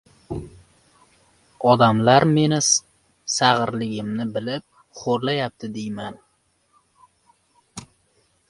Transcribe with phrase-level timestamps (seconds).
[1.71, 2.59] Odamlar meni
[3.33, 4.67] sag‘irligimni bilib
[5.03, 6.21] xo‘rlayapti, deyman.